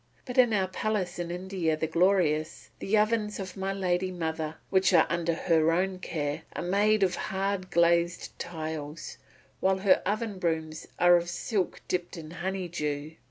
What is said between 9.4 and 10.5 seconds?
while her oven